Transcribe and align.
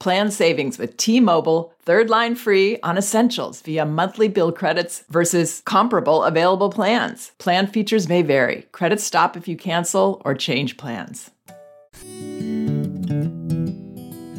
Plan 0.00 0.30
savings 0.30 0.78
with 0.78 0.96
T-Mobile, 0.96 1.72
third 1.82 2.10
line 2.10 2.34
free 2.34 2.78
on 2.82 2.98
essentials 2.98 3.62
via 3.62 3.86
monthly 3.86 4.28
bill 4.28 4.52
credits 4.52 5.04
versus 5.08 5.62
comparable 5.64 6.24
available 6.24 6.68
plans. 6.68 7.32
Plan 7.38 7.66
features 7.66 8.08
may 8.08 8.22
vary. 8.22 8.66
Credits 8.72 9.04
stop 9.04 9.36
if 9.36 9.48
you 9.48 9.56
cancel 9.56 10.20
or 10.24 10.34
change 10.34 10.76
plans. 10.76 11.30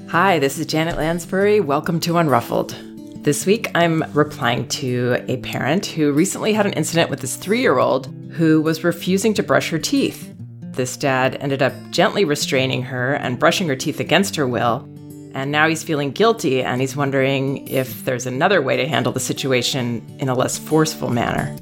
Hi, 0.10 0.40
this 0.40 0.60
is 0.60 0.66
Janet 0.66 0.98
Lansbury. 0.98 1.60
Welcome 1.62 2.00
to 2.02 2.14
Unruffled. 2.14 2.76
This 3.24 3.48
week, 3.48 3.72
I'm 3.74 4.04
replying 4.14 4.68
to 4.68 5.24
a 5.28 5.38
parent 5.38 5.88
who 5.88 6.12
recently 6.12 6.54
had 6.54 6.68
an 6.68 6.74
incident 6.74 7.10
with 7.10 7.22
his 7.22 7.38
three 7.38 7.62
year 7.62 7.80
old 7.80 8.14
who 8.34 8.62
was 8.62 8.84
refusing 8.84 9.34
to 9.34 9.42
brush 9.42 9.72
her 9.72 9.80
teeth. 9.80 10.32
This 10.74 10.96
dad 10.96 11.38
ended 11.40 11.64
up 11.64 11.74
gently 11.90 12.24
restraining 12.24 12.84
her 12.84 13.16
and 13.16 13.40
brushing 13.40 13.68
her 13.68 13.76
teeth 13.76 14.00
against 14.00 14.36
her 14.36 14.48
will, 14.48 14.88
and 15.36 15.52
now 15.52 15.68
he's 15.68 15.84
feeling 15.84 16.12
guilty 16.12 16.64
and 16.64 16.80
he's 16.80 16.96
wondering 16.96 17.68
if 17.68 18.06
there's 18.06 18.26
another 18.26 18.62
way 18.62 18.78
to 18.78 18.88
handle 18.88 19.12
the 19.12 19.20
situation 19.20 20.02
in 20.18 20.30
a 20.30 20.34
less 20.34 20.58
forceful 20.58 21.10
manner. 21.10 21.54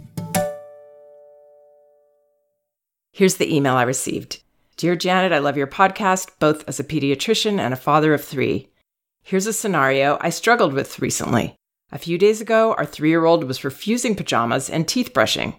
Here's 3.11 3.35
the 3.35 3.53
email 3.53 3.73
I 3.73 3.83
received 3.83 4.41
Dear 4.77 4.95
Janet, 4.95 5.33
I 5.33 5.39
love 5.39 5.57
your 5.57 5.67
podcast, 5.67 6.29
both 6.39 6.67
as 6.67 6.79
a 6.79 6.83
pediatrician 6.83 7.59
and 7.59 7.73
a 7.73 7.77
father 7.77 8.13
of 8.13 8.23
three. 8.23 8.69
Here's 9.23 9.47
a 9.47 9.53
scenario 9.53 10.17
I 10.21 10.29
struggled 10.29 10.73
with 10.73 10.99
recently. 10.99 11.55
A 11.91 11.99
few 11.99 12.17
days 12.17 12.41
ago, 12.41 12.73
our 12.77 12.85
three 12.85 13.09
year 13.09 13.25
old 13.25 13.43
was 13.43 13.63
refusing 13.63 14.15
pajamas 14.15 14.69
and 14.69 14.87
teeth 14.87 15.13
brushing. 15.13 15.55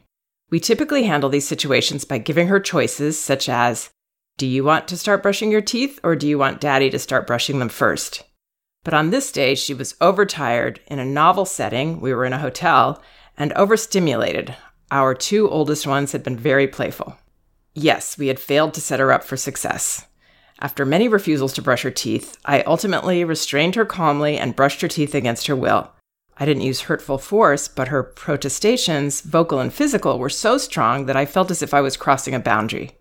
We 0.51 0.61
typically 0.61 1.05
handle 1.05 1.31
these 1.31 1.49
situations 1.49 2.05
by 2.05 2.19
giving 2.19 2.47
her 2.47 2.61
choices 2.61 3.19
such 3.19 3.49
as 3.49 3.91
do 4.37 4.49
you 4.49 4.65
want 4.65 4.89
to 4.89 4.97
start 4.97 5.23
brushing 5.23 5.53
your 5.53 5.61
teeth 5.61 6.01
or 6.03 6.17
do 6.17 6.27
you 6.27 6.37
want 6.37 6.61
daddy 6.61 6.91
to 6.91 6.99
start 6.99 7.27
brushing 7.27 7.61
them 7.61 7.69
first? 7.69 8.25
But 8.83 8.93
on 8.93 9.11
this 9.11 9.31
day, 9.31 9.55
she 9.55 9.73
was 9.73 9.95
overtired 10.01 10.81
in 10.89 10.99
a 10.99 11.05
novel 11.05 11.45
setting. 11.45 12.01
We 12.01 12.13
were 12.13 12.25
in 12.25 12.33
a 12.33 12.41
hotel 12.41 13.01
and 13.39 13.53
overstimulated. 13.53 14.57
Our 14.91 15.15
two 15.15 15.49
oldest 15.49 15.87
ones 15.87 16.11
had 16.11 16.25
been 16.25 16.37
very 16.37 16.67
playful. 16.67 17.17
Yes, 17.75 18.19
we 18.19 18.27
had 18.27 18.41
failed 18.41 18.75
to 18.75 18.81
set 18.81 19.01
her 19.01 19.13
up 19.13 19.23
for 19.23 19.37
success. 19.37 20.07
After 20.61 20.85
many 20.85 21.07
refusals 21.07 21.53
to 21.55 21.63
brush 21.63 21.83
her 21.83 21.91
teeth, 21.93 22.37
I 22.45 22.63
ultimately 22.63 23.25
restrained 23.25 23.77
her 23.77 23.85
calmly 23.85 24.37
and 24.37 24.57
brushed 24.57 24.81
her 24.81 24.89
teeth 24.89 25.15
against 25.15 25.47
her 25.47 25.57
will. 25.57 25.93
I 26.37 26.45
didn't 26.45 26.63
use 26.63 26.83
hurtful 26.83 27.19
force, 27.19 27.69
but 27.69 27.89
her 27.89 28.03
protestations, 28.03 29.21
vocal 29.21 29.61
and 29.61 29.73
physical, 29.73 30.19
were 30.19 30.29
so 30.29 30.59
strong 30.59 31.07
that 31.07 31.17
I 31.17 31.25
felt 31.25 31.53
as 31.53 31.63
if 31.63 31.73
I 31.73 31.81
was 31.81 31.97
crossing 31.97 32.35
a 32.35 32.41
boundary. 32.41 32.99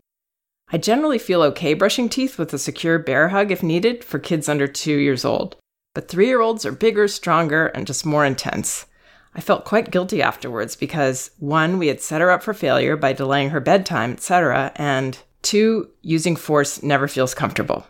I 0.74 0.78
generally 0.78 1.20
feel 1.20 1.44
okay 1.44 1.76
brushing 1.76 2.10
teeth 2.10 2.40
with 2.40 2.52
a 2.52 2.58
secure 2.58 2.98
bear 2.98 3.30
hug 3.30 3.52
if 3.52 3.62
needed 3.62 4.04
for 4.04 4.18
kids 4.18 4.50
under 4.50 4.66
two 4.66 4.98
years 4.98 5.24
old, 5.24 5.56
but 5.94 6.08
three 6.08 6.26
year 6.26 6.42
olds 6.42 6.66
are 6.66 6.72
bigger, 6.72 7.08
stronger, 7.08 7.68
and 7.68 7.86
just 7.86 8.08
more 8.08 8.26
intense. 8.26 8.88
I 9.36 9.42
felt 9.42 9.66
quite 9.66 9.92
guilty 9.92 10.20
afterwards 10.20 10.76
because 10.76 11.30
one, 11.38 11.78
we 11.78 11.90
had 11.90 12.02
set 12.02 12.22
her 12.22 12.32
up 12.32 12.42
for 12.42 12.56
failure 12.56 12.98
by 12.98 13.14
delaying 13.14 13.52
her 13.52 13.60
bedtime, 13.60 14.14
etc., 14.14 14.72
and 14.76 15.20
two, 15.44 15.92
using 16.02 16.36
force 16.36 16.82
never 16.82 17.08
feels 17.08 17.36
comfortable. 17.36 17.86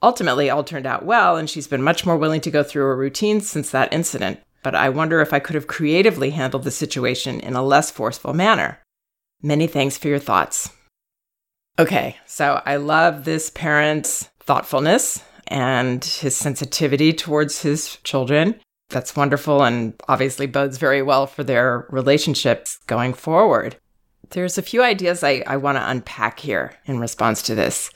Ultimately, 0.00 0.48
all 0.48 0.62
turned 0.62 0.86
out 0.86 1.04
well, 1.04 1.36
and 1.36 1.50
she's 1.50 1.66
been 1.66 1.82
much 1.82 2.06
more 2.06 2.16
willing 2.16 2.40
to 2.42 2.52
go 2.52 2.62
through 2.62 2.84
her 2.84 2.96
routine 2.96 3.40
since 3.40 3.70
that 3.70 3.92
incident. 3.92 4.38
But 4.62 4.76
I 4.76 4.90
wonder 4.90 5.20
if 5.20 5.32
I 5.32 5.40
could 5.40 5.56
have 5.56 5.66
creatively 5.66 6.30
handled 6.30 6.62
the 6.62 6.70
situation 6.70 7.40
in 7.40 7.54
a 7.54 7.64
less 7.64 7.90
forceful 7.90 8.32
manner. 8.32 8.78
Many 9.42 9.66
thanks 9.66 9.98
for 9.98 10.06
your 10.06 10.20
thoughts. 10.20 10.70
Okay, 11.78 12.16
so 12.26 12.60
I 12.66 12.76
love 12.76 13.24
this 13.24 13.50
parent's 13.50 14.28
thoughtfulness 14.40 15.22
and 15.48 16.04
his 16.04 16.36
sensitivity 16.36 17.12
towards 17.12 17.62
his 17.62 17.96
children. 18.04 18.56
That's 18.90 19.16
wonderful 19.16 19.62
and 19.62 19.94
obviously 20.06 20.46
bodes 20.46 20.76
very 20.76 21.02
well 21.02 21.26
for 21.26 21.44
their 21.44 21.86
relationships 21.88 22.78
going 22.86 23.14
forward. 23.14 23.76
There's 24.30 24.58
a 24.58 24.62
few 24.62 24.82
ideas 24.82 25.24
I, 25.24 25.42
I 25.46 25.56
want 25.56 25.76
to 25.76 25.88
unpack 25.88 26.40
here 26.40 26.74
in 26.84 26.98
response 26.98 27.42
to 27.42 27.54
this. 27.54 27.90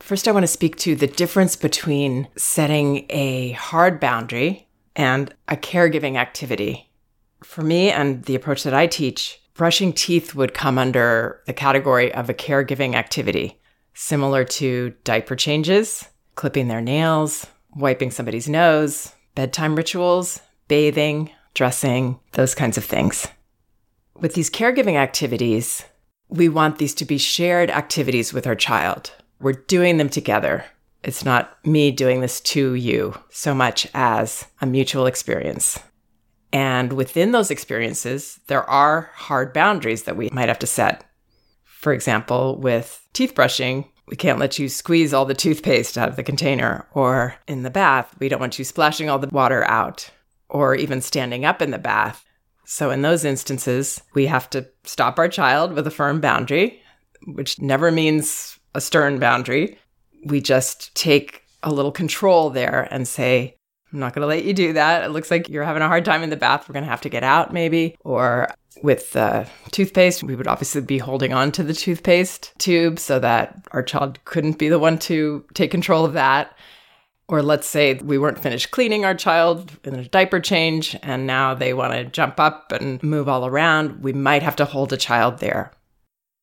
First, 0.00 0.26
I 0.26 0.32
want 0.32 0.42
to 0.42 0.48
speak 0.48 0.76
to 0.78 0.96
the 0.96 1.06
difference 1.06 1.54
between 1.54 2.28
setting 2.36 3.06
a 3.08 3.52
hard 3.52 4.00
boundary 4.00 4.68
and 4.96 5.32
a 5.48 5.56
caregiving 5.56 6.16
activity. 6.16 6.90
For 7.44 7.62
me 7.62 7.90
and 7.90 8.24
the 8.24 8.34
approach 8.34 8.64
that 8.64 8.74
I 8.74 8.88
teach, 8.88 9.40
brushing 9.54 9.92
teeth 9.92 10.34
would 10.34 10.54
come 10.54 10.78
under 10.78 11.40
the 11.46 11.52
category 11.52 12.12
of 12.14 12.28
a 12.28 12.34
caregiving 12.34 12.94
activity, 12.94 13.60
similar 13.94 14.44
to 14.44 14.94
diaper 15.04 15.36
changes, 15.36 16.08
clipping 16.34 16.68
their 16.68 16.80
nails, 16.80 17.46
wiping 17.74 18.10
somebody's 18.10 18.48
nose, 18.48 19.14
bedtime 19.34 19.74
rituals, 19.74 20.40
bathing, 20.68 21.30
dressing, 21.54 22.18
those 22.32 22.54
kinds 22.54 22.78
of 22.78 22.84
things. 22.84 23.28
With 24.14 24.34
these 24.34 24.50
caregiving 24.50 24.96
activities, 24.96 25.84
we 26.28 26.48
want 26.48 26.78
these 26.78 26.94
to 26.94 27.04
be 27.04 27.18
shared 27.18 27.70
activities 27.70 28.32
with 28.32 28.46
our 28.46 28.54
child. 28.54 29.12
We're 29.40 29.52
doing 29.52 29.96
them 29.98 30.08
together. 30.08 30.64
It's 31.02 31.24
not 31.24 31.58
me 31.66 31.90
doing 31.90 32.20
this 32.20 32.40
to 32.40 32.74
you 32.74 33.18
so 33.30 33.54
much 33.54 33.86
as 33.92 34.46
a 34.60 34.66
mutual 34.66 35.06
experience. 35.06 35.78
And 36.52 36.92
within 36.92 37.32
those 37.32 37.50
experiences, 37.50 38.38
there 38.46 38.68
are 38.68 39.10
hard 39.14 39.52
boundaries 39.52 40.02
that 40.02 40.16
we 40.16 40.28
might 40.32 40.48
have 40.48 40.58
to 40.60 40.66
set. 40.66 41.04
For 41.64 41.92
example, 41.92 42.58
with 42.60 43.06
teeth 43.12 43.34
brushing, 43.34 43.88
we 44.06 44.16
can't 44.16 44.38
let 44.38 44.58
you 44.58 44.68
squeeze 44.68 45.14
all 45.14 45.24
the 45.24 45.34
toothpaste 45.34 45.96
out 45.96 46.08
of 46.08 46.16
the 46.16 46.22
container. 46.22 46.86
Or 46.92 47.36
in 47.48 47.62
the 47.62 47.70
bath, 47.70 48.14
we 48.18 48.28
don't 48.28 48.40
want 48.40 48.58
you 48.58 48.64
splashing 48.64 49.08
all 49.08 49.18
the 49.18 49.28
water 49.28 49.64
out. 49.64 50.10
Or 50.48 50.74
even 50.74 51.00
standing 51.00 51.46
up 51.46 51.62
in 51.62 51.70
the 51.70 51.78
bath. 51.78 52.24
So, 52.66 52.90
in 52.90 53.02
those 53.02 53.24
instances, 53.24 54.02
we 54.14 54.26
have 54.26 54.50
to 54.50 54.68
stop 54.84 55.18
our 55.18 55.28
child 55.28 55.72
with 55.72 55.86
a 55.86 55.90
firm 55.90 56.20
boundary, 56.20 56.82
which 57.26 57.60
never 57.60 57.90
means 57.90 58.58
a 58.74 58.80
stern 58.80 59.18
boundary. 59.18 59.78
We 60.26 60.40
just 60.40 60.94
take 60.94 61.42
a 61.62 61.72
little 61.72 61.92
control 61.92 62.50
there 62.50 62.86
and 62.90 63.08
say, 63.08 63.56
I'm 63.92 63.98
not 63.98 64.14
going 64.14 64.22
to 64.22 64.26
let 64.26 64.44
you 64.44 64.54
do 64.54 64.72
that. 64.72 65.04
It 65.04 65.10
looks 65.10 65.30
like 65.30 65.48
you're 65.48 65.64
having 65.64 65.82
a 65.82 65.88
hard 65.88 66.04
time 66.04 66.22
in 66.22 66.30
the 66.30 66.36
bath. 66.36 66.68
We're 66.68 66.72
going 66.72 66.84
to 66.84 66.90
have 66.90 67.02
to 67.02 67.08
get 67.08 67.22
out, 67.22 67.52
maybe. 67.52 67.96
Or 68.00 68.48
with 68.82 69.12
the 69.12 69.46
toothpaste, 69.70 70.22
we 70.22 70.34
would 70.34 70.48
obviously 70.48 70.80
be 70.80 70.98
holding 70.98 71.32
on 71.32 71.52
to 71.52 71.62
the 71.62 71.74
toothpaste 71.74 72.52
tube 72.58 72.98
so 72.98 73.18
that 73.18 73.66
our 73.72 73.82
child 73.82 74.18
couldn't 74.24 74.58
be 74.58 74.68
the 74.68 74.78
one 74.78 74.98
to 75.00 75.44
take 75.54 75.70
control 75.70 76.04
of 76.04 76.14
that. 76.14 76.56
Or 77.28 77.42
let's 77.42 77.66
say 77.66 77.94
we 77.94 78.18
weren't 78.18 78.38
finished 78.38 78.72
cleaning 78.72 79.04
our 79.04 79.14
child 79.14 79.72
in 79.84 79.94
a 79.94 80.08
diaper 80.08 80.40
change 80.40 80.96
and 81.02 81.26
now 81.26 81.54
they 81.54 81.72
want 81.72 81.92
to 81.92 82.04
jump 82.04 82.40
up 82.40 82.72
and 82.72 83.02
move 83.02 83.28
all 83.28 83.46
around. 83.46 84.02
We 84.02 84.12
might 84.12 84.42
have 84.42 84.56
to 84.56 84.64
hold 84.64 84.92
a 84.92 84.98
child 84.98 85.38
there. 85.38 85.72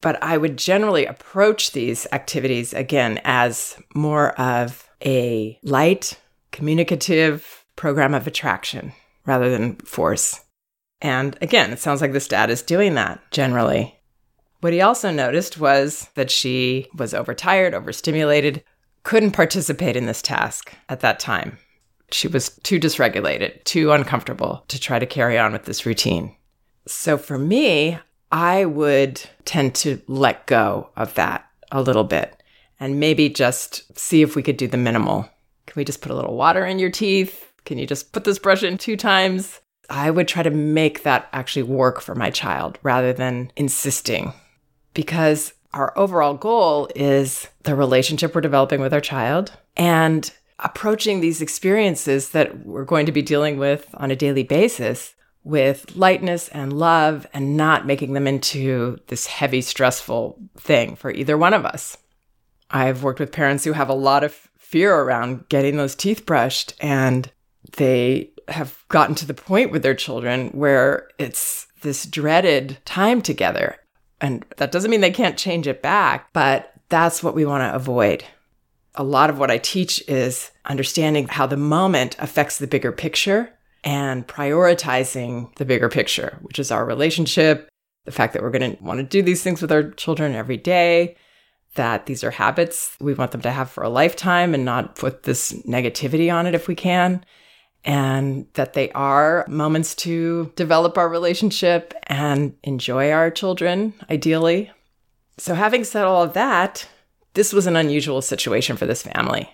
But 0.01 0.21
I 0.23 0.37
would 0.37 0.57
generally 0.57 1.05
approach 1.05 1.71
these 1.71 2.07
activities 2.11 2.73
again 2.73 3.19
as 3.23 3.77
more 3.93 4.31
of 4.39 4.87
a 5.05 5.59
light, 5.61 6.17
communicative 6.51 7.65
program 7.75 8.13
of 8.13 8.27
attraction 8.27 8.91
rather 9.25 9.49
than 9.49 9.75
force. 9.77 10.41
And 11.01 11.37
again, 11.41 11.71
it 11.71 11.79
sounds 11.79 12.01
like 12.01 12.11
this 12.11 12.27
dad 12.27 12.49
is 12.49 12.61
doing 12.61 12.95
that 12.95 13.21
generally. 13.31 13.99
What 14.61 14.73
he 14.73 14.81
also 14.81 15.11
noticed 15.11 15.59
was 15.59 16.09
that 16.15 16.29
she 16.29 16.87
was 16.93 17.13
overtired, 17.13 17.73
overstimulated, 17.73 18.63
couldn't 19.03 19.31
participate 19.31 19.95
in 19.95 20.05
this 20.05 20.21
task 20.21 20.73
at 20.89 20.99
that 20.99 21.19
time. 21.19 21.57
She 22.11 22.27
was 22.27 22.49
too 22.63 22.79
dysregulated, 22.79 23.63
too 23.63 23.91
uncomfortable 23.91 24.65
to 24.67 24.79
try 24.79 24.99
to 24.99 25.05
carry 25.05 25.37
on 25.37 25.53
with 25.53 25.63
this 25.63 25.85
routine. 25.85 26.35
So 26.87 27.17
for 27.17 27.37
me, 27.37 27.99
I 28.31 28.65
would 28.65 29.21
tend 29.45 29.75
to 29.75 30.01
let 30.07 30.47
go 30.47 30.89
of 30.95 31.13
that 31.13 31.45
a 31.71 31.81
little 31.81 32.03
bit 32.03 32.41
and 32.79 32.99
maybe 32.99 33.29
just 33.29 33.97
see 33.97 34.21
if 34.21 34.35
we 34.35 34.43
could 34.43 34.57
do 34.57 34.67
the 34.67 34.77
minimal. 34.77 35.29
Can 35.69 35.79
we 35.79 35.85
just 35.85 36.01
put 36.01 36.11
a 36.11 36.15
little 36.15 36.35
water 36.35 36.65
in 36.65 36.79
your 36.79 36.89
teeth? 36.89 37.53
Can 37.63 37.77
you 37.77 37.85
just 37.85 38.11
put 38.11 38.23
this 38.23 38.39
brush 38.39 38.63
in 38.63 38.79
two 38.79 38.97
times? 38.97 39.61
I 39.87 40.09
would 40.09 40.27
try 40.27 40.41
to 40.41 40.49
make 40.49 41.03
that 41.03 41.29
actually 41.31 41.63
work 41.63 42.01
for 42.01 42.15
my 42.15 42.31
child 42.31 42.79
rather 42.81 43.13
than 43.13 43.51
insisting 43.55 44.33
because 44.95 45.53
our 45.73 45.95
overall 45.95 46.33
goal 46.33 46.89
is 46.95 47.47
the 47.63 47.75
relationship 47.75 48.33
we're 48.33 48.41
developing 48.41 48.81
with 48.81 48.95
our 48.95 48.99
child 48.99 49.51
and 49.77 50.33
approaching 50.57 51.21
these 51.21 51.39
experiences 51.39 52.31
that 52.31 52.65
we're 52.65 52.83
going 52.83 53.05
to 53.05 53.11
be 53.11 53.21
dealing 53.21 53.59
with 53.59 53.87
on 53.93 54.09
a 54.09 54.15
daily 54.15 54.43
basis 54.43 55.13
with 55.43 55.95
lightness 55.95 56.49
and 56.49 56.73
love 56.73 57.27
and 57.31 57.55
not 57.55 57.85
making 57.85 58.13
them 58.13 58.25
into 58.25 58.97
this 59.05 59.27
heavy, 59.27 59.61
stressful 59.61 60.39
thing 60.57 60.95
for 60.95 61.11
either 61.11 61.37
one 61.37 61.53
of 61.53 61.63
us. 61.63 61.95
I've 62.71 63.03
worked 63.03 63.19
with 63.19 63.31
parents 63.31 63.63
who 63.63 63.73
have 63.73 63.89
a 63.89 63.93
lot 63.93 64.23
of 64.23 64.48
fear 64.69 64.95
around 64.95 65.49
getting 65.49 65.77
those 65.77 65.95
teeth 65.95 66.27
brushed, 66.27 66.75
and 66.79 67.31
they 67.77 68.29
have 68.49 68.83
gotten 68.87 69.15
to 69.15 69.25
the 69.25 69.33
point 69.33 69.71
with 69.71 69.81
their 69.81 69.95
children 69.95 70.49
where 70.49 71.09
it's 71.17 71.65
this 71.81 72.05
dreaded 72.05 72.77
time 72.85 73.19
together. 73.19 73.77
And 74.21 74.45
that 74.57 74.71
doesn't 74.71 74.91
mean 74.91 75.01
they 75.01 75.09
can't 75.09 75.39
change 75.39 75.67
it 75.67 75.81
back, 75.81 76.31
but 76.33 76.71
that's 76.89 77.23
what 77.23 77.33
we 77.33 77.45
want 77.45 77.61
to 77.63 77.75
avoid. 77.75 78.23
A 78.93 79.03
lot 79.03 79.31
of 79.31 79.39
what 79.39 79.49
I 79.49 79.57
teach 79.57 80.07
is 80.07 80.51
understanding 80.65 81.27
how 81.27 81.47
the 81.47 81.57
moment 81.57 82.15
affects 82.19 82.59
the 82.59 82.67
bigger 82.67 82.91
picture 82.91 83.51
and 83.83 84.27
prioritizing 84.27 85.55
the 85.55 85.65
bigger 85.65 85.89
picture, 85.89 86.37
which 86.41 86.59
is 86.59 86.69
our 86.69 86.85
relationship, 86.85 87.69
the 88.05 88.11
fact 88.11 88.33
that 88.33 88.43
we're 88.43 88.51
going 88.51 88.77
to 88.77 88.83
want 88.83 88.99
to 88.99 89.03
do 89.03 89.23
these 89.23 89.41
things 89.41 89.63
with 89.63 89.71
our 89.71 89.89
children 89.91 90.35
every 90.35 90.57
day, 90.57 91.15
that 91.75 92.05
these 92.05 92.23
are 92.23 92.31
habits 92.31 92.95
we 92.99 93.13
want 93.13 93.31
them 93.31 93.41
to 93.41 93.51
have 93.51 93.69
for 93.69 93.83
a 93.83 93.89
lifetime 93.89 94.53
and 94.53 94.65
not 94.65 94.95
put 94.95 95.23
this 95.23 95.53
negativity 95.63 96.33
on 96.33 96.45
it 96.45 96.55
if 96.55 96.67
we 96.67 96.75
can. 96.75 97.23
And 97.85 98.47
that 98.55 98.73
they 98.73 98.91
are 98.91 99.45
moments 99.47 99.95
to 99.95 100.51
develop 100.57 100.97
our 100.97 101.07
relationship 101.07 101.93
and 102.07 102.53
enjoy 102.63 103.11
our 103.11 103.31
children, 103.31 103.93
ideally. 104.09 104.69
So, 105.37 105.55
having 105.55 105.85
said 105.85 106.03
all 106.03 106.21
of 106.21 106.33
that, 106.33 106.85
this 107.35 107.53
was 107.53 107.67
an 107.67 107.77
unusual 107.77 108.21
situation 108.21 108.75
for 108.75 108.85
this 108.85 109.03
family. 109.03 109.49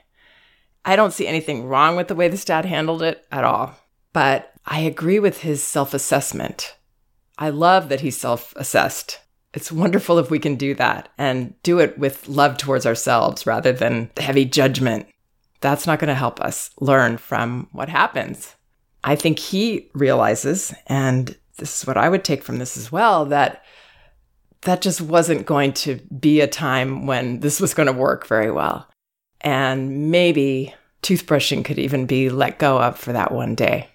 I 0.83 0.95
don't 0.95 1.13
see 1.13 1.27
anything 1.27 1.65
wrong 1.65 1.95
with 1.95 2.07
the 2.07 2.15
way 2.15 2.27
this 2.27 2.45
dad 2.45 2.65
handled 2.65 3.03
it 3.03 3.25
at 3.31 3.43
all. 3.43 3.75
But 4.11 4.53
I 4.65 4.79
agree 4.79 5.19
with 5.19 5.41
his 5.41 5.63
self 5.63 5.93
assessment. 5.93 6.75
I 7.37 7.49
love 7.49 7.89
that 7.89 8.01
he's 8.01 8.17
self 8.17 8.53
assessed. 8.55 9.19
It's 9.55 9.71
wonderful 9.71 10.19
if 10.19 10.29
we 10.29 10.37
can 10.37 10.55
do 10.55 10.75
that 10.75 11.09
and 11.17 11.53
do 11.63 11.79
it 11.79 11.97
with 11.97 12.27
love 12.27 12.57
towards 12.57 12.85
ourselves 12.85 13.47
rather 13.47 13.71
than 13.71 14.11
heavy 14.17 14.43
judgment. 14.43 15.07
That's 15.61 15.87
not 15.87 15.97
going 15.97 16.09
to 16.09 16.13
help 16.13 16.41
us 16.41 16.69
learn 16.81 17.17
from 17.17 17.69
what 17.71 17.87
happens. 17.87 18.53
I 19.03 19.15
think 19.15 19.39
he 19.39 19.89
realizes, 19.93 20.73
and 20.87 21.37
this 21.57 21.81
is 21.81 21.87
what 21.87 21.95
I 21.95 22.09
would 22.09 22.25
take 22.25 22.43
from 22.43 22.59
this 22.59 22.75
as 22.75 22.91
well, 22.91 23.25
that 23.27 23.63
that 24.61 24.81
just 24.81 24.99
wasn't 24.99 25.45
going 25.45 25.71
to 25.73 25.95
be 26.19 26.41
a 26.41 26.47
time 26.47 27.05
when 27.05 27.39
this 27.39 27.61
was 27.61 27.73
going 27.73 27.87
to 27.87 27.93
work 27.93 28.27
very 28.27 28.51
well. 28.51 28.89
And 29.41 30.11
maybe 30.11 30.73
toothbrushing 31.01 31.63
could 31.63 31.79
even 31.79 32.07
be 32.07 32.29
let 32.29 32.59
go 32.59 32.81
of 32.81 32.97
for 32.97 33.13
that 33.13 33.31
one 33.31 33.55
day. 33.55 33.87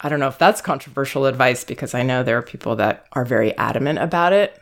I 0.00 0.08
don't 0.08 0.20
know 0.20 0.28
if 0.28 0.38
that's 0.38 0.60
controversial 0.60 1.26
advice 1.26 1.64
because 1.64 1.94
I 1.94 2.02
know 2.02 2.22
there 2.22 2.38
are 2.38 2.42
people 2.42 2.76
that 2.76 3.06
are 3.12 3.24
very 3.24 3.56
adamant 3.56 3.98
about 3.98 4.32
it. 4.32 4.56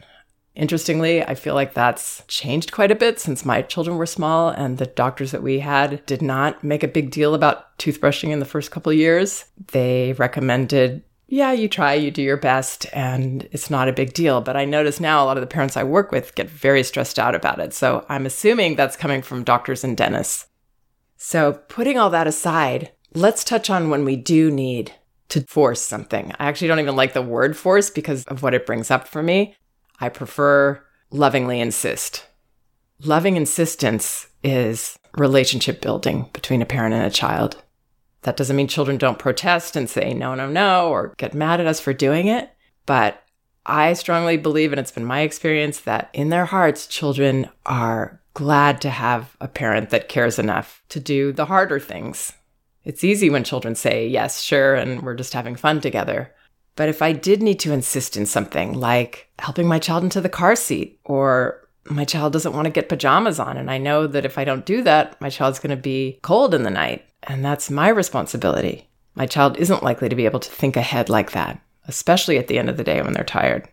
Interestingly, 0.57 1.23
I 1.23 1.35
feel 1.35 1.55
like 1.55 1.75
that's 1.75 2.25
changed 2.29 2.73
quite 2.73 2.91
a 2.91 2.95
bit 2.95 3.21
since 3.21 3.45
my 3.45 3.61
children 3.61 3.99
were 3.99 4.07
small 4.07 4.49
and 4.49 4.79
the 4.79 4.87
doctors 4.87 5.31
that 5.33 5.43
we 5.43 5.59
had 5.59 6.05
did 6.07 6.23
not 6.23 6.65
make 6.65 6.83
a 6.83 6.89
big 6.89 7.11
deal 7.11 7.35
about 7.35 7.77
toothbrushing 7.79 8.31
in 8.31 8.39
the 8.39 8.47
first 8.47 8.71
couple 8.71 8.91
years. 8.91 9.45
They 9.73 10.15
recommended, 10.15 11.03
yeah, 11.29 11.53
you 11.53 11.69
try, 11.69 11.93
you 11.93 12.11
do 12.11 12.23
your 12.23 12.39
best, 12.39 12.87
and 12.95 13.47
it's 13.53 13.69
not 13.69 13.89
a 13.89 13.93
big 13.93 14.15
deal. 14.15 14.41
But 14.41 14.57
I 14.57 14.65
notice 14.65 14.99
now 14.99 15.23
a 15.23 15.27
lot 15.27 15.37
of 15.37 15.43
the 15.43 15.47
parents 15.47 15.77
I 15.77 15.85
work 15.85 16.11
with 16.11 16.35
get 16.35 16.49
very 16.49 16.83
stressed 16.83 17.19
out 17.19 17.35
about 17.35 17.61
it. 17.61 17.75
So 17.75 18.07
I'm 18.09 18.25
assuming 18.25 18.77
that's 18.77 18.97
coming 18.97 19.21
from 19.21 19.45
doctors 19.45 19.85
and 19.85 19.95
dentists. 19.95 20.47
So 21.19 21.53
putting 21.69 21.99
all 21.99 22.09
that 22.11 22.27
aside, 22.27 22.93
let's 23.13 23.45
touch 23.45 23.69
on 23.69 23.91
when 23.91 24.07
we 24.07 24.17
do 24.17 24.51
need 24.51 24.93
to 25.29 25.43
force 25.43 25.83
something. 25.83 26.33
I 26.39 26.47
actually 26.47 26.69
don't 26.69 26.81
even 26.81 26.97
like 26.97 27.13
the 27.13 27.21
word 27.21 27.59
force 27.59 27.91
because 27.91 28.25
of 28.25 28.43
what 28.43 28.55
it 28.55 28.65
brings 28.65 28.91
up 28.91 29.07
for 29.07 29.23
me. 29.23 29.55
I 30.01 30.09
prefer 30.09 30.83
lovingly 31.11 31.61
insist. 31.61 32.27
Loving 33.03 33.37
insistence 33.37 34.29
is 34.43 34.99
relationship 35.17 35.81
building 35.81 36.29
between 36.33 36.63
a 36.63 36.67
parent 36.67 36.95
and 36.95 37.05
a 37.05 37.11
child. 37.11 37.63
That 38.23 38.37
doesn't 38.37 38.57
mean 38.57 38.69
children 38.69 38.99
don't 38.99 39.19
protest 39.19 39.77
and 39.77 39.89
say 39.89 40.13
no, 40.13 40.35
no, 40.35 40.49
no, 40.49 40.89
or 40.89 41.15
get 41.17 41.35
mad 41.35 41.61
at 41.61 41.67
us 41.67 41.81
for 41.81 41.93
doing 41.93 42.27
it. 42.27 42.51
But 42.87 43.23
I 43.65 43.93
strongly 43.95 44.37
believe, 44.37 44.73
and 44.73 44.81
it's 44.81 44.93
been 44.93 45.05
my 45.05 45.21
experience, 45.21 45.81
that 45.81 46.11
in 46.13 46.29
their 46.29 46.47
hearts, 46.47 46.87
children 46.87 47.49
are 47.65 48.21
glad 48.35 48.81
to 48.83 48.91
have 48.91 49.37
a 49.41 49.49
parent 49.49 49.91
that 49.91 50.09
cares 50.09 50.39
enough 50.39 50.83
to 50.91 51.01
do 51.01 51.33
the 51.33 51.47
harder 51.47 51.81
things 51.81 52.33
it's 52.87 53.03
easy 53.03 53.29
when 53.29 53.43
children 53.43 53.75
say, 53.75 54.07
yes, 54.07 54.41
sure, 54.41 54.77
and 54.77 55.03
we're 55.03 55.17
just 55.17 55.35
having 55.35 55.57
fun 55.57 55.81
together. 55.81 56.33
But 56.77 56.89
if 56.91 57.03
I 57.03 57.13
did 57.13 57.43
need 57.43 57.59
to 57.61 57.73
insist 57.73 58.17
in 58.17 58.27
something 58.27 58.75
like 58.75 59.29
helping 59.39 59.67
my 59.67 59.79
child 59.79 60.05
into 60.05 60.21
the 60.21 60.29
car 60.29 60.55
seat 60.55 61.01
or 61.05 61.67
my 61.85 62.05
child 62.05 62.33
doesn't 62.33 62.53
want 62.53 62.67
to 62.67 62.71
get 62.71 62.89
pajamas 62.89 63.41
on, 63.41 63.57
and 63.57 63.71
I 63.71 63.79
know 63.79 64.07
that 64.07 64.25
if 64.25 64.39
I 64.39 64.45
don't 64.45 64.67
do 64.67 64.83
that, 64.83 65.21
my 65.21 65.31
child's 65.31 65.59
going 65.59 65.75
to 65.75 65.83
be 65.83 66.19
cold 66.23 66.55
in 66.55 66.63
the 66.63 66.71
night, 66.71 67.05
and 67.23 67.45
that's 67.45 67.71
my 67.71 67.89
responsibility. 67.89 68.89
My 69.15 69.27
child 69.27 69.57
isn't 69.57 69.83
likely 69.83 70.09
to 70.09 70.17
be 70.17 70.27
able 70.27 70.41
to 70.41 70.51
think 70.51 70.77
ahead 70.77 71.09
like 71.09 71.33
that, 71.33 71.61
especially 71.89 72.39
at 72.39 72.49
the 72.49 72.59
end 72.59 72.69
of 72.69 72.77
the 72.77 72.85
day 72.85 73.01
when 73.01 73.13
they're 73.13 73.25
tired. 73.25 73.69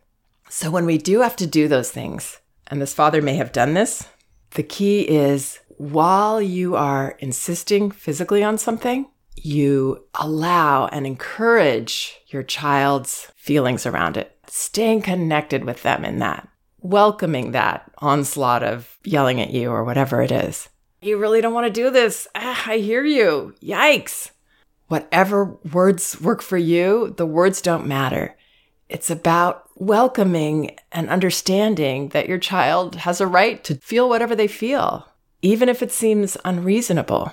So 0.50 0.72
when 0.72 0.86
we 0.86 0.98
do 0.98 1.22
have 1.22 1.36
to 1.38 1.48
do 1.48 1.68
those 1.68 1.92
things, 1.92 2.40
and 2.68 2.82
this 2.82 2.94
father 2.94 3.22
may 3.22 3.36
have 3.36 3.52
done 3.52 3.74
this, 3.74 4.08
the 4.52 4.64
key 4.64 5.02
is 5.02 5.60
while 5.78 6.42
you 6.42 6.76
are 6.76 7.18
insisting 7.20 7.92
physically 7.92 8.44
on 8.44 8.58
something, 8.58 9.08
you 9.36 10.04
allow 10.16 10.88
and 10.88 11.06
encourage 11.06 12.20
your 12.28 12.44
child's 12.44 13.32
feelings 13.36 13.86
around 13.86 14.18
it, 14.18 14.38
staying 14.48 15.02
connected 15.02 15.64
with 15.66 15.84
them 15.84 16.06
in 16.06 16.20
that, 16.20 16.48
welcoming 16.80 17.52
that 17.52 17.92
onslaught 18.00 18.64
of 18.64 18.98
yelling 19.04 19.42
at 19.42 19.52
you 19.52 19.70
or 19.70 19.84
whatever 19.84 20.22
it 20.22 20.32
is. 20.32 20.70
You 21.02 21.18
really 21.18 21.42
don't 21.42 21.54
want 21.54 21.68
to 21.68 21.82
do 21.82 21.90
this. 21.90 22.28
Ah, 22.36 22.64
I 22.68 22.78
hear 22.78 23.04
you. 23.04 23.56
Yikes. 23.62 24.32
Whatever 24.88 25.58
words 25.72 26.20
work 26.22 26.42
for 26.42 26.58
you, 26.58 27.14
the 27.18 27.26
words 27.26 27.62
don't 27.62 27.88
matter. 27.88 28.38
It's 28.90 29.10
about 29.10 29.70
welcoming 29.76 30.78
and 30.92 31.10
understanding 31.10 32.10
that 32.10 32.30
your 32.30 32.38
child 32.38 32.96
has 32.96 33.20
a 33.20 33.28
right 33.28 33.64
to 33.64 33.76
feel 33.76 34.08
whatever 34.08 34.36
they 34.36 34.48
feel 34.48 35.08
even 35.44 35.68
if 35.70 35.84
it 35.84 35.92
seems 35.92 36.38
unreasonable. 36.46 37.32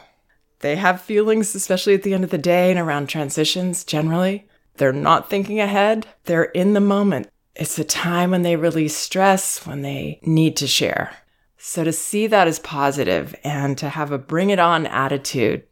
They 0.60 0.76
have 0.76 1.00
feelings, 1.00 1.54
especially 1.54 1.94
at 1.94 2.02
the 2.02 2.14
end 2.14 2.24
of 2.24 2.30
the 2.30 2.38
day 2.38 2.70
and 2.70 2.78
around 2.78 3.08
transitions 3.08 3.84
generally. 3.84 4.46
They're 4.76 4.92
not 4.92 5.28
thinking 5.28 5.60
ahead, 5.60 6.06
they're 6.24 6.44
in 6.44 6.74
the 6.74 6.80
moment. 6.80 7.28
It's 7.54 7.78
a 7.78 7.84
time 7.84 8.30
when 8.30 8.42
they 8.42 8.56
release 8.56 8.96
stress, 8.96 9.66
when 9.66 9.82
they 9.82 10.20
need 10.22 10.56
to 10.58 10.66
share. 10.66 11.14
So 11.58 11.84
to 11.84 11.92
see 11.92 12.26
that 12.26 12.48
as 12.48 12.58
positive 12.58 13.34
and 13.44 13.76
to 13.78 13.90
have 13.90 14.12
a 14.12 14.18
bring 14.18 14.48
it 14.48 14.58
on 14.58 14.86
attitude. 14.86 15.64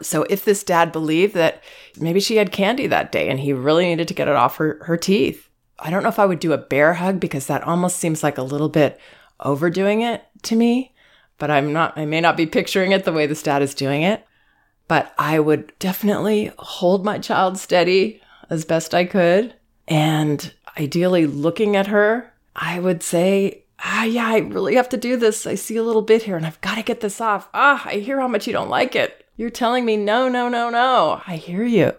So 0.00 0.24
if 0.24 0.44
this 0.44 0.62
dad 0.62 0.92
believed 0.92 1.34
that 1.34 1.64
maybe 1.98 2.20
she 2.20 2.36
had 2.36 2.52
candy 2.52 2.86
that 2.88 3.10
day 3.10 3.28
and 3.28 3.40
he 3.40 3.52
really 3.52 3.86
needed 3.86 4.08
to 4.08 4.14
get 4.14 4.28
it 4.28 4.36
off 4.36 4.56
her, 4.58 4.80
her 4.84 4.96
teeth, 4.96 5.48
I 5.78 5.90
don't 5.90 6.02
know 6.02 6.08
if 6.08 6.20
I 6.20 6.26
would 6.26 6.40
do 6.40 6.52
a 6.52 6.58
bear 6.58 6.94
hug 6.94 7.18
because 7.18 7.46
that 7.46 7.64
almost 7.64 7.96
seems 7.96 8.22
like 8.22 8.38
a 8.38 8.42
little 8.42 8.68
bit 8.68 9.00
overdoing 9.40 10.02
it 10.02 10.24
to 10.42 10.54
me 10.54 10.93
but 11.38 11.50
I'm 11.50 11.72
not, 11.72 11.96
I 11.96 12.04
may 12.06 12.20
not 12.20 12.36
be 12.36 12.46
picturing 12.46 12.92
it 12.92 13.04
the 13.04 13.12
way 13.12 13.26
the 13.26 13.34
stat 13.34 13.62
is 13.62 13.74
doing 13.74 14.02
it. 14.02 14.24
but 14.86 15.14
I 15.18 15.38
would 15.40 15.72
definitely 15.78 16.52
hold 16.58 17.04
my 17.04 17.18
child 17.18 17.56
steady 17.58 18.20
as 18.50 18.64
best 18.66 18.94
I 18.94 19.04
could. 19.06 19.54
And 19.88 20.52
ideally, 20.78 21.26
looking 21.26 21.74
at 21.76 21.86
her, 21.86 22.32
I 22.54 22.78
would 22.80 23.02
say, 23.02 23.64
Ah, 23.80 24.04
yeah, 24.04 24.26
I 24.28 24.38
really 24.38 24.74
have 24.76 24.88
to 24.90 24.96
do 24.96 25.16
this. 25.16 25.46
I 25.46 25.54
see 25.56 25.76
a 25.76 25.82
little 25.82 26.02
bit 26.02 26.22
here 26.22 26.36
and 26.36 26.46
I've 26.46 26.60
got 26.60 26.76
to 26.76 26.82
get 26.82 27.00
this 27.00 27.20
off. 27.20 27.48
Ah, 27.54 27.82
I 27.86 27.94
hear 27.96 28.20
how 28.20 28.28
much 28.28 28.46
you 28.46 28.52
don't 28.52 28.68
like 28.70 28.94
it. 28.94 29.26
You're 29.36 29.50
telling 29.50 29.84
me 29.84 29.96
no, 29.96 30.28
no, 30.28 30.48
no, 30.48 30.70
no. 30.70 31.20
I 31.26 31.36
hear 31.36 31.64
you. 31.64 31.92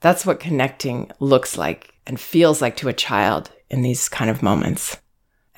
That's 0.00 0.26
what 0.26 0.40
connecting 0.40 1.10
looks 1.20 1.56
like 1.56 1.94
and 2.06 2.18
feels 2.18 2.60
like 2.60 2.76
to 2.78 2.88
a 2.88 2.92
child 2.92 3.50
in 3.70 3.82
these 3.82 4.08
kind 4.08 4.30
of 4.30 4.42
moments. 4.42 4.96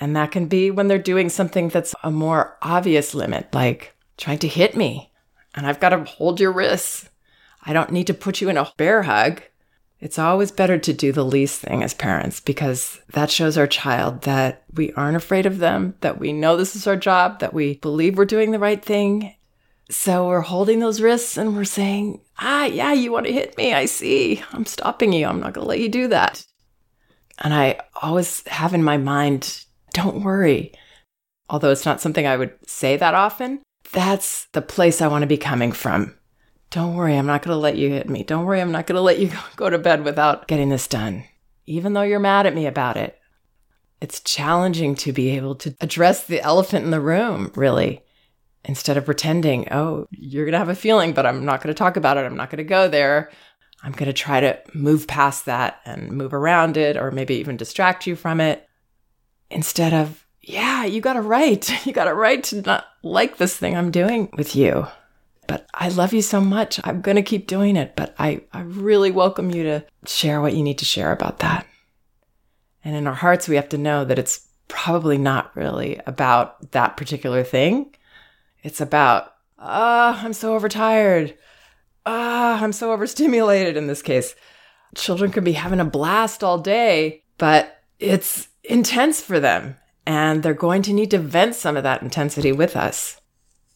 And 0.01 0.17
that 0.17 0.33
can 0.33 0.47
be 0.47 0.71
when 0.71 0.89
they're 0.89 0.99
doing 0.99 1.29
something 1.29 1.69
that's 1.69 1.95
a 2.03 2.11
more 2.11 2.59
obvious 2.63 3.15
limit, 3.15 3.53
like 3.55 3.95
trying 4.17 4.39
to 4.39 4.49
hit 4.49 4.77
me, 4.77 5.13
and 5.55 5.67
I've 5.67 5.81
got 5.81 5.91
to 5.91 6.05
hold 6.05 6.41
your 6.41 6.53
wrists. 6.53 7.09
I 7.65 7.73
don't 7.73 7.93
need 7.93 8.09
to 8.09 8.15
put 8.15 8.41
you 8.41 8.49
in 8.49 8.57
a 8.57 8.71
bear 8.77 9.03
hug. 9.03 9.43
It's 10.01 10.19
always 10.19 10.51
better 10.51 10.77
to 10.77 10.93
do 10.93 11.13
the 11.13 11.25
least 11.25 11.61
thing 11.61 11.83
as 11.83 11.95
parents 11.95 12.41
because 12.41 13.01
that 13.13 13.31
shows 13.31 13.57
our 13.57 13.67
child 13.67 14.23
that 14.23 14.65
we 14.75 14.93
aren't 14.93 15.17
afraid 15.17 15.47
of 15.47 15.59
them, 15.59 15.95
that 16.01 16.19
we 16.19 16.33
know 16.33 16.57
this 16.57 16.77
is 16.77 16.87
our 16.87 16.97
job, 16.97 17.39
that 17.39 17.55
we 17.55 17.77
believe 17.77 18.19
we're 18.19 18.27
doing 18.27 18.51
the 18.51 18.59
right 18.59 18.85
thing. 18.85 19.35
So 19.89 20.29
we're 20.29 20.41
holding 20.41 20.81
those 20.81 21.01
wrists 21.01 21.39
and 21.39 21.57
we're 21.57 21.65
saying, 21.65 22.21
ah, 22.39 22.65
yeah, 22.67 22.93
you 22.93 23.13
want 23.13 23.27
to 23.27 23.33
hit 23.33 23.57
me. 23.57 23.73
I 23.73 23.87
see. 23.87 24.43
I'm 24.53 24.67
stopping 24.67 25.13
you. 25.13 25.27
I'm 25.27 25.41
not 25.41 25.55
going 25.55 25.65
to 25.65 25.69
let 25.69 25.81
you 25.81 25.89
do 25.89 26.09
that. 26.09 26.45
And 27.39 27.55
I 27.55 27.81
always 28.03 28.47
have 28.49 28.75
in 28.75 28.85
my 28.85 28.97
mind, 28.97 29.65
don't 29.95 30.23
worry. 30.23 30.73
Although 31.49 31.71
it's 31.71 31.87
not 31.87 32.01
something 32.01 32.27
I 32.27 32.37
would 32.37 32.53
say 32.67 32.97
that 32.99 33.15
often, 33.15 33.63
that's 33.93 34.47
the 34.53 34.63
place 34.63 35.01
I 35.01 35.09
want 35.09 35.23
to 35.23 35.27
be 35.27 35.39
coming 35.39 35.73
from. 35.73 36.15
Don't 36.71 36.97
worry, 36.97 37.17
I'm 37.17 37.27
not 37.27 37.43
going 37.43 37.55
to 37.55 37.61
let 37.61 37.77
you 37.77 37.91
hit 37.91 38.11
me. 38.11 38.25
Don't 38.25 38.45
worry, 38.45 38.61
I'm 38.61 38.73
not 38.73 38.87
going 38.87 38.97
to 38.97 39.03
let 39.03 39.19
you 39.19 39.31
go 39.57 39.71
to 39.71 39.79
bed 39.79 40.05
without 40.05 40.49
getting 40.49 40.69
this 40.69 40.89
done, 40.89 41.25
even 41.67 41.93
though 41.93 42.03
you're 42.03 42.19
mad 42.19 42.47
at 42.47 42.55
me 42.55 42.67
about 42.67 42.97
it. 42.97 43.19
It's 44.01 44.21
challenging 44.21 44.97
to 44.97 45.13
be 45.13 45.31
able 45.31 45.55
to 45.57 45.75
address 45.81 46.25
the 46.25 46.43
elephant 46.43 46.85
in 46.85 46.91
the 46.91 47.01
room, 47.01 47.53
really, 47.55 48.03
instead 48.65 48.97
of 48.97 49.05
pretending, 49.05 49.73
oh, 49.73 50.07
you're 50.11 50.45
going 50.45 50.53
to 50.53 50.59
have 50.59 50.69
a 50.69 50.75
feeling, 50.75 51.13
but 51.13 51.25
I'm 51.25 51.45
not 51.45 51.63
going 51.63 51.73
to 51.73 51.79
talk 51.79 51.97
about 51.97 52.17
it. 52.17 52.25
I'm 52.25 52.37
not 52.37 52.51
going 52.51 52.59
to 52.59 52.65
go 52.65 52.89
there. 52.89 53.31
I'm 53.83 53.93
going 53.93 54.07
to 54.07 54.13
try 54.13 54.41
to 54.41 54.59
move 54.75 55.07
past 55.07 55.45
that 55.45 55.81
and 55.85 56.11
move 56.11 56.35
around 56.35 56.77
it 56.77 56.97
or 56.97 57.11
maybe 57.11 57.37
even 57.37 57.57
distract 57.57 58.07
you 58.07 58.17
from 58.17 58.41
it 58.41 58.67
instead 59.51 59.93
of, 59.93 60.27
yeah, 60.41 60.85
you 60.85 61.01
got 61.01 61.17
a 61.17 61.23
right. 61.23 61.71
You 61.87 61.93
got 61.93 62.09
a 62.09 62.15
right 62.15 62.43
to 62.45 62.63
not 62.63 62.87
like 63.03 63.37
this 63.37 63.57
thing 63.57 63.77
I'm 63.77 63.91
doing 63.91 64.31
with 64.37 64.57
you. 64.57 64.87
But 65.47 65.67
I 65.75 65.89
love 65.89 66.13
you 66.15 66.23
so 66.23 66.41
much. 66.41 66.81
I'm 66.85 67.03
going 67.03 67.17
to 67.17 67.23
keep 67.23 67.47
doing 67.47 67.77
it. 67.77 67.97
But 67.97 68.15
I, 68.19 68.43
I 68.53 68.61
really 68.63 69.11
welcome 69.11 69.51
you 69.51 69.63
to 69.65 69.85
share 70.07 70.41
what 70.41 70.55
you 70.55 70.63
need 70.63 70.79
to 70.79 70.85
share 70.85 71.13
about 71.13 71.41
that. 71.41 71.67
And 72.85 72.97
in 72.97 73.07
our 73.07 73.15
hearts, 73.15 73.49
we 73.49 73.57
have 73.57 73.69
to 73.71 73.79
know 73.79 74.05
that 74.05 74.19
it's 74.19 74.47
probably 74.69 75.19
not 75.19 75.55
really 75.57 76.01
about 76.07 76.73
that 76.73 76.97
particular 76.97 77.43
thing. 77.43 77.95
It's 78.63 78.81
about, 78.81 79.35
ah, 79.59 80.19
oh, 80.19 80.25
I'm 80.25 80.33
so 80.33 80.55
overtired. 80.55 81.37
Ah, 82.07 82.59
oh, 82.61 82.65
I'm 82.65 82.73
so 82.73 82.93
overstimulated 82.93 83.77
in 83.77 83.87
this 83.87 84.03
case. 84.03 84.35
Children 84.95 85.33
could 85.33 85.45
be 85.45 85.53
having 85.53 85.81
a 85.81 85.85
blast 85.85 86.45
all 86.45 86.59
day, 86.59 87.25
but 87.39 87.83
it's 87.99 88.49
intense 88.65 89.21
for 89.21 89.41
them. 89.41 89.77
And 90.07 90.43
they're 90.43 90.55
going 90.55 90.83
to 90.83 90.93
need 90.93 91.11
to 91.13 91.19
vent 91.19 91.55
some 91.55 91.77
of 91.77 91.83
that 91.83 92.03
intensity 92.03 92.53
with 92.53 92.77
us. 92.77 93.21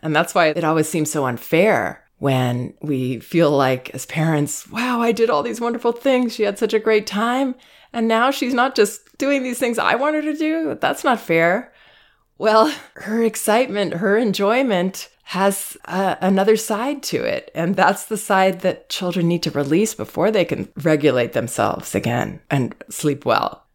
And 0.02 0.14
that's 0.14 0.34
why 0.34 0.48
it 0.48 0.64
always 0.64 0.88
seems 0.88 1.10
so 1.10 1.26
unfair 1.26 2.04
when 2.18 2.74
we 2.82 3.20
feel 3.20 3.50
like, 3.50 3.90
as 3.90 4.06
parents, 4.06 4.68
wow, 4.68 5.00
I 5.00 5.12
did 5.12 5.30
all 5.30 5.42
these 5.42 5.60
wonderful 5.60 5.92
things. 5.92 6.34
She 6.34 6.42
had 6.42 6.58
such 6.58 6.74
a 6.74 6.78
great 6.78 7.06
time. 7.06 7.54
And 7.92 8.08
now 8.08 8.30
she's 8.30 8.54
not 8.54 8.74
just 8.74 9.16
doing 9.18 9.42
these 9.42 9.58
things 9.58 9.78
I 9.78 9.94
want 9.94 10.16
her 10.16 10.22
to 10.22 10.34
do. 10.34 10.76
That's 10.80 11.04
not 11.04 11.20
fair. 11.20 11.72
Well, 12.36 12.74
her 12.94 13.22
excitement, 13.22 13.94
her 13.94 14.16
enjoyment 14.16 15.08
has 15.24 15.76
uh, 15.84 16.16
another 16.20 16.56
side 16.56 17.02
to 17.04 17.22
it. 17.22 17.50
And 17.54 17.76
that's 17.76 18.06
the 18.06 18.16
side 18.16 18.60
that 18.60 18.88
children 18.88 19.28
need 19.28 19.42
to 19.44 19.50
release 19.50 19.94
before 19.94 20.30
they 20.30 20.44
can 20.44 20.68
regulate 20.82 21.34
themselves 21.34 21.94
again 21.94 22.40
and 22.50 22.74
sleep 22.88 23.24
well. 23.24 23.67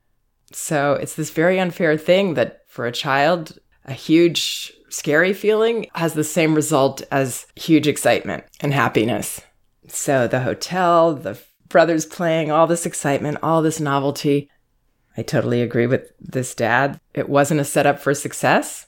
So 0.56 0.94
it's 0.94 1.16
this 1.16 1.30
very 1.30 1.60
unfair 1.60 1.98
thing 1.98 2.36
that 2.36 2.62
for 2.68 2.86
a 2.86 2.92
child, 2.92 3.58
a 3.86 3.94
huge 3.94 4.74
scary 4.90 5.34
feeling 5.34 5.88
has 5.96 6.14
the 6.14 6.24
same 6.24 6.56
result 6.56 7.02
as 7.12 7.48
huge 7.56 7.88
excitement 7.88 8.44
and 8.60 8.74
happiness. 8.74 9.42
So 9.88 10.28
the 10.28 10.42
hotel, 10.42 11.16
the 11.16 11.38
brothers 11.70 12.06
playing, 12.06 12.52
all 12.52 12.68
this 12.68 12.86
excitement, 12.86 13.40
all 13.42 13.62
this 13.62 13.80
novelty. 13.80 14.50
I 15.18 15.24
totally 15.24 15.62
agree 15.62 15.88
with 15.88 16.12
this 16.20 16.56
dad. 16.56 17.00
It 17.14 17.30
wasn't 17.30 17.60
a 17.60 17.66
setup 17.66 18.00
for 18.00 18.14
success. 18.14 18.88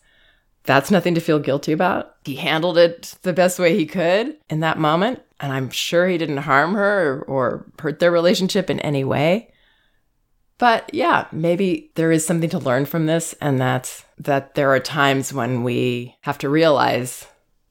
That's 0.64 0.92
nothing 0.92 1.14
to 1.16 1.22
feel 1.22 1.40
guilty 1.40 1.72
about. 1.72 2.16
He 2.24 2.36
handled 2.36 2.78
it 2.78 3.16
the 3.22 3.34
best 3.34 3.60
way 3.60 3.78
he 3.78 3.86
could 3.86 4.38
in 4.50 4.62
that 4.62 4.80
moment. 4.80 5.22
And 5.40 5.52
I'm 5.52 5.70
sure 5.70 6.08
he 6.08 6.18
didn't 6.18 6.38
harm 6.38 6.74
her 6.74 7.24
or, 7.28 7.66
hurt 7.80 8.00
their 8.00 8.12
relationship 8.12 8.70
in 8.70 8.80
any 8.80 9.04
way. 9.04 9.52
But 10.58 10.90
yeah, 10.94 11.28
maybe 11.32 11.92
there 11.96 12.12
is 12.12 12.26
something 12.26 12.50
to 12.52 12.60
learn 12.60 12.86
from 12.86 13.08
this, 13.08 13.34
and 13.42 13.60
that's 13.60 14.06
that 14.18 14.56
there 14.56 14.72
are 14.72 14.80
times 14.80 15.34
when 15.34 15.64
we 15.64 16.16
have 16.22 16.38
to 16.40 16.50
realize, 16.50 17.28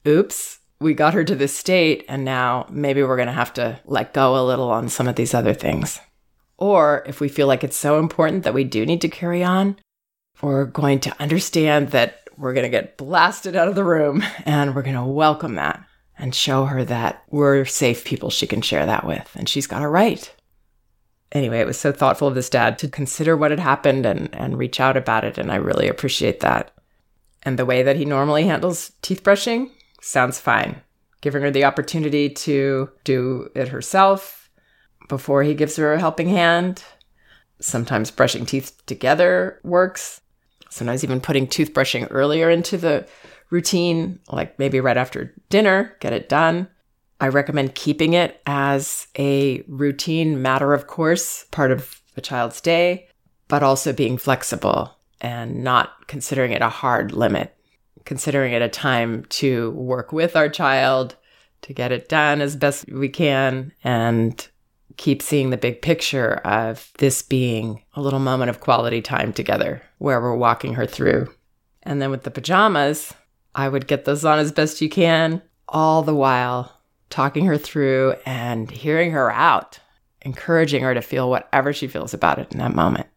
oops, 0.07 0.59
we 0.79 0.93
got 0.93 1.15
her 1.15 1.23
to 1.23 1.35
this 1.35 1.57
state, 1.57 2.05
and 2.07 2.23
now 2.23 2.67
maybe 2.69 3.01
we're 3.01 3.15
going 3.15 3.27
to 3.27 3.33
have 3.33 3.53
to 3.53 3.79
let 3.85 4.13
go 4.13 4.39
a 4.39 4.45
little 4.45 4.69
on 4.69 4.89
some 4.89 5.07
of 5.07 5.15
these 5.15 5.33
other 5.33 5.53
things. 5.53 5.99
Or 6.57 7.03
if 7.07 7.19
we 7.19 7.27
feel 7.27 7.47
like 7.47 7.63
it's 7.63 7.75
so 7.75 7.99
important 7.99 8.43
that 8.43 8.53
we 8.53 8.63
do 8.63 8.85
need 8.85 9.01
to 9.01 9.09
carry 9.09 9.43
on, 9.43 9.77
we're 10.41 10.65
going 10.65 10.99
to 11.01 11.21
understand 11.21 11.89
that 11.89 12.21
we're 12.37 12.53
going 12.53 12.65
to 12.65 12.69
get 12.69 12.97
blasted 12.97 13.55
out 13.55 13.67
of 13.67 13.75
the 13.75 13.83
room 13.83 14.23
and 14.45 14.75
we're 14.75 14.81
going 14.81 14.95
to 14.95 15.03
welcome 15.03 15.55
that 15.55 15.83
and 16.17 16.35
show 16.35 16.65
her 16.65 16.83
that 16.83 17.23
we're 17.29 17.65
safe 17.65 18.03
people 18.05 18.29
she 18.29 18.45
can 18.45 18.61
share 18.61 18.85
that 18.85 19.07
with, 19.07 19.29
and 19.35 19.49
she's 19.49 19.67
got 19.67 19.81
a 19.81 19.87
right 19.87 20.33
anyway, 21.31 21.59
it 21.59 21.67
was 21.67 21.79
so 21.79 21.91
thoughtful 21.91 22.27
of 22.27 22.35
this 22.35 22.49
dad 22.49 22.79
to 22.79 22.87
consider 22.87 23.35
what 23.35 23.51
had 23.51 23.59
happened 23.59 24.05
and, 24.05 24.33
and 24.33 24.57
reach 24.57 24.79
out 24.79 24.97
about 24.97 25.23
it. 25.23 25.37
And 25.37 25.51
I 25.51 25.55
really 25.55 25.87
appreciate 25.87 26.39
that. 26.41 26.71
And 27.43 27.59
the 27.59 27.65
way 27.65 27.83
that 27.83 27.95
he 27.95 28.05
normally 28.05 28.45
handles 28.45 28.91
teeth 29.01 29.23
brushing 29.23 29.71
sounds 30.01 30.39
fine. 30.39 30.81
Giving 31.21 31.41
her 31.41 31.51
the 31.51 31.65
opportunity 31.65 32.29
to 32.29 32.89
do 33.03 33.49
it 33.55 33.69
herself 33.69 34.49
before 35.09 35.43
he 35.43 35.53
gives 35.53 35.75
her 35.75 35.93
a 35.93 35.99
helping 35.99 36.29
hand. 36.29 36.83
Sometimes 37.59 38.11
brushing 38.11 38.45
teeth 38.45 38.81
together 38.85 39.59
works. 39.63 40.21
Sometimes 40.69 41.03
even 41.03 41.21
putting 41.21 41.47
toothbrushing 41.47 42.07
earlier 42.09 42.49
into 42.49 42.77
the 42.77 43.07
routine, 43.49 44.19
like 44.31 44.57
maybe 44.59 44.79
right 44.79 44.97
after 44.97 45.33
dinner, 45.49 45.95
get 45.99 46.13
it 46.13 46.27
done. 46.27 46.67
I 47.19 47.29
recommend 47.29 47.75
keeping 47.75 48.13
it 48.13 48.41
as 48.45 49.07
a 49.17 49.63
routine 49.67 50.41
matter 50.41 50.73
of 50.73 50.87
course 50.87 51.45
part 51.51 51.71
of 51.71 52.01
a 52.17 52.21
child's 52.21 52.61
day, 52.61 53.07
but 53.47 53.63
also 53.63 53.93
being 53.93 54.17
flexible 54.17 54.91
and 55.21 55.63
not 55.63 56.07
considering 56.07 56.51
it 56.51 56.61
a 56.61 56.69
hard 56.69 57.13
limit, 57.13 57.55
considering 58.03 58.53
it 58.53 58.61
a 58.61 58.69
time 58.69 59.25
to 59.29 59.71
work 59.71 60.11
with 60.11 60.35
our 60.35 60.49
child, 60.49 61.15
to 61.61 61.73
get 61.73 61.91
it 61.91 62.09
done 62.09 62.41
as 62.41 62.55
best 62.55 62.91
we 62.91 63.09
can, 63.09 63.71
and 63.83 64.47
keep 64.97 65.21
seeing 65.21 65.49
the 65.49 65.57
big 65.57 65.81
picture 65.81 66.35
of 66.45 66.91
this 66.99 67.21
being 67.21 67.83
a 67.95 68.01
little 68.01 68.19
moment 68.19 68.49
of 68.49 68.59
quality 68.59 69.01
time 69.01 69.33
together 69.33 69.81
where 69.97 70.21
we're 70.21 70.35
walking 70.35 70.73
her 70.73 70.85
through. 70.85 71.33
And 71.83 72.01
then 72.01 72.11
with 72.11 72.23
the 72.23 72.31
pajamas, 72.31 73.13
I 73.53 73.69
would 73.69 73.87
get 73.87 74.05
those 74.05 74.25
on 74.25 74.39
as 74.39 74.51
best 74.51 74.81
you 74.81 74.89
can, 74.89 75.41
all 75.67 76.01
the 76.01 76.15
while 76.15 76.74
talking 77.15 77.45
her 77.45 77.57
through 77.57 78.13
and 78.25 78.69
hearing 78.69 79.11
her 79.11 79.31
out, 79.31 79.79
encouraging 80.23 80.83
her 80.83 80.93
to 80.93 81.01
feel 81.01 81.29
whatever 81.29 81.71
she 81.71 81.87
feels 81.87 82.13
about 82.13 82.39
it 82.39 82.51
in 82.51 82.57
that 82.59 82.75
moment. 82.75 83.07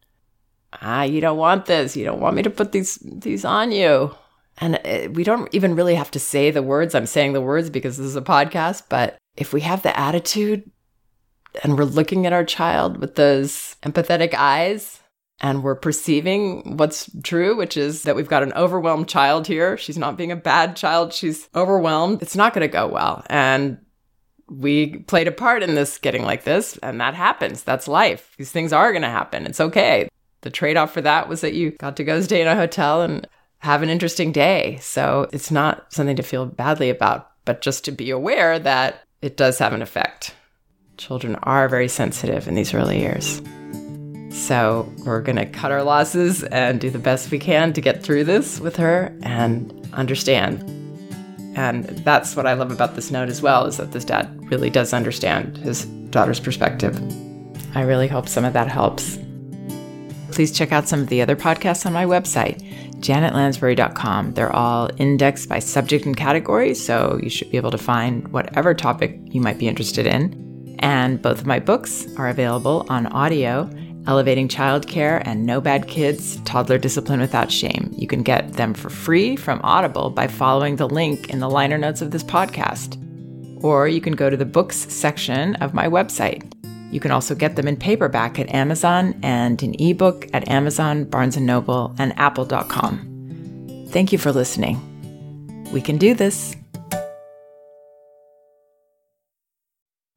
Ah, 0.80 1.02
you 1.02 1.20
don't 1.20 1.36
want 1.36 1.66
this. 1.66 1.96
You 1.96 2.04
don't 2.04 2.20
want 2.20 2.36
me 2.36 2.42
to 2.42 2.50
put 2.50 2.70
these 2.70 2.96
these 3.02 3.44
on 3.44 3.72
you. 3.72 4.14
And 4.58 4.76
it, 4.84 5.14
we 5.14 5.24
don't 5.24 5.52
even 5.52 5.74
really 5.74 5.96
have 5.96 6.12
to 6.12 6.20
say 6.20 6.52
the 6.52 6.62
words. 6.62 6.94
I'm 6.94 7.06
saying 7.06 7.32
the 7.32 7.40
words 7.40 7.70
because 7.70 7.96
this 7.96 8.06
is 8.06 8.14
a 8.14 8.22
podcast, 8.22 8.84
but 8.88 9.18
if 9.36 9.52
we 9.52 9.62
have 9.62 9.82
the 9.82 9.98
attitude 9.98 10.70
and 11.64 11.76
we're 11.76 11.84
looking 11.84 12.24
at 12.24 12.32
our 12.32 12.44
child 12.44 12.98
with 12.98 13.16
those 13.16 13.74
empathetic 13.82 14.32
eyes 14.34 15.00
and 15.40 15.64
we're 15.64 15.74
perceiving 15.74 16.76
what's 16.76 17.10
true, 17.24 17.56
which 17.56 17.76
is 17.76 18.04
that 18.04 18.14
we've 18.14 18.28
got 18.28 18.42
an 18.44 18.52
overwhelmed 18.52 19.08
child 19.08 19.48
here. 19.48 19.76
She's 19.76 19.98
not 19.98 20.16
being 20.16 20.30
a 20.30 20.36
bad 20.36 20.76
child, 20.76 21.12
she's 21.12 21.48
overwhelmed. 21.56 22.22
It's 22.22 22.36
not 22.36 22.54
going 22.54 22.68
to 22.68 22.72
go 22.72 22.86
well. 22.86 23.24
And 23.28 23.78
we 24.50 24.98
played 25.00 25.28
a 25.28 25.32
part 25.32 25.62
in 25.62 25.74
this 25.74 25.98
getting 25.98 26.22
like 26.22 26.44
this, 26.44 26.78
and 26.82 27.00
that 27.00 27.14
happens. 27.14 27.62
That's 27.62 27.86
life. 27.88 28.34
These 28.38 28.50
things 28.50 28.72
are 28.72 28.92
going 28.92 29.02
to 29.02 29.08
happen. 29.08 29.46
It's 29.46 29.60
okay. 29.60 30.08
The 30.40 30.50
trade 30.50 30.76
off 30.76 30.92
for 30.92 31.00
that 31.02 31.28
was 31.28 31.40
that 31.40 31.54
you 31.54 31.72
got 31.72 31.96
to 31.96 32.04
go 32.04 32.20
stay 32.20 32.40
in 32.40 32.48
a 32.48 32.54
hotel 32.54 33.02
and 33.02 33.26
have 33.58 33.82
an 33.82 33.88
interesting 33.88 34.32
day. 34.32 34.78
So 34.80 35.28
it's 35.32 35.50
not 35.50 35.92
something 35.92 36.16
to 36.16 36.22
feel 36.22 36.46
badly 36.46 36.90
about. 36.90 37.32
but 37.48 37.62
just 37.62 37.82
to 37.82 37.90
be 37.90 38.10
aware 38.10 38.58
that 38.58 39.00
it 39.22 39.38
does 39.38 39.58
have 39.58 39.72
an 39.72 39.80
effect. 39.80 40.34
Children 40.98 41.34
are 41.44 41.66
very 41.66 41.88
sensitive 41.88 42.46
in 42.46 42.54
these 42.54 42.74
early 42.74 43.00
years. 43.00 43.40
So 44.30 44.92
we're 45.06 45.22
going 45.22 45.36
to 45.36 45.46
cut 45.46 45.72
our 45.72 45.82
losses 45.82 46.44
and 46.44 46.78
do 46.78 46.90
the 46.90 46.98
best 46.98 47.30
we 47.30 47.38
can 47.38 47.72
to 47.72 47.80
get 47.80 48.02
through 48.02 48.24
this 48.24 48.60
with 48.60 48.76
her 48.76 49.16
and 49.22 49.88
understand. 49.94 50.62
And 51.58 51.86
that's 52.04 52.36
what 52.36 52.46
I 52.46 52.52
love 52.52 52.70
about 52.70 52.94
this 52.94 53.10
note 53.10 53.28
as 53.28 53.42
well 53.42 53.66
is 53.66 53.78
that 53.78 53.90
this 53.90 54.04
dad 54.04 54.30
really 54.48 54.70
does 54.70 54.92
understand 54.92 55.56
his 55.56 55.86
daughter's 55.86 56.38
perspective. 56.38 56.96
I 57.74 57.82
really 57.82 58.06
hope 58.06 58.28
some 58.28 58.44
of 58.44 58.52
that 58.52 58.68
helps. 58.68 59.18
Please 60.30 60.52
check 60.56 60.70
out 60.70 60.86
some 60.86 61.00
of 61.00 61.08
the 61.08 61.20
other 61.20 61.34
podcasts 61.34 61.84
on 61.84 61.92
my 61.92 62.04
website, 62.04 62.62
janetlansbury.com. 63.00 64.34
They're 64.34 64.54
all 64.54 64.88
indexed 64.98 65.48
by 65.48 65.58
subject 65.58 66.06
and 66.06 66.16
category, 66.16 66.74
so 66.74 67.18
you 67.20 67.28
should 67.28 67.50
be 67.50 67.56
able 67.56 67.72
to 67.72 67.78
find 67.78 68.28
whatever 68.28 68.72
topic 68.72 69.18
you 69.24 69.40
might 69.40 69.58
be 69.58 69.66
interested 69.66 70.06
in. 70.06 70.76
And 70.78 71.20
both 71.20 71.40
of 71.40 71.46
my 71.46 71.58
books 71.58 72.06
are 72.18 72.28
available 72.28 72.86
on 72.88 73.08
audio 73.08 73.68
Elevating 74.06 74.46
Childcare 74.46 75.22
and 75.24 75.44
No 75.44 75.60
Bad 75.60 75.88
Kids 75.88 76.36
Toddler 76.42 76.78
Discipline 76.78 77.18
Without 77.18 77.50
Shame. 77.50 77.87
You 78.08 78.16
can 78.16 78.22
get 78.22 78.54
them 78.54 78.72
for 78.72 78.88
free 78.88 79.36
from 79.36 79.60
Audible 79.62 80.08
by 80.08 80.28
following 80.28 80.76
the 80.76 80.88
link 80.88 81.28
in 81.28 81.40
the 81.40 81.50
liner 81.50 81.76
notes 81.76 82.00
of 82.00 82.10
this 82.10 82.22
podcast. 82.24 82.96
Or 83.62 83.86
you 83.86 84.00
can 84.00 84.14
go 84.14 84.30
to 84.30 84.36
the 84.38 84.46
books 84.46 84.76
section 84.90 85.56
of 85.56 85.74
my 85.74 85.88
website. 85.88 86.50
You 86.90 87.00
can 87.00 87.10
also 87.10 87.34
get 87.34 87.56
them 87.56 87.68
in 87.68 87.76
paperback 87.76 88.38
at 88.38 88.48
Amazon 88.48 89.14
and 89.22 89.62
in 89.62 89.74
ebook 89.78 90.26
at 90.32 90.48
Amazon, 90.48 91.04
Barnes 91.04 91.36
& 91.36 91.38
Noble, 91.38 91.94
and 91.98 92.18
apple.com. 92.18 93.86
Thank 93.90 94.10
you 94.10 94.16
for 94.16 94.32
listening. 94.32 94.80
We 95.70 95.82
can 95.82 95.98
do 95.98 96.14
this. 96.14 96.56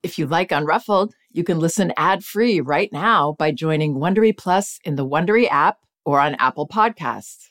If 0.02 0.18
you 0.18 0.28
like 0.28 0.52
Unruffled, 0.52 1.12
you 1.32 1.44
can 1.44 1.60
listen 1.60 1.92
ad-free 1.98 2.62
right 2.62 2.90
now 2.94 3.36
by 3.38 3.52
joining 3.52 3.96
Wondery 3.96 4.38
Plus 4.38 4.80
in 4.86 4.96
the 4.96 5.06
Wondery 5.06 5.50
app 5.52 5.80
or 6.06 6.22
on 6.22 6.36
Apple 6.36 6.70
Podcasts. 6.70 7.51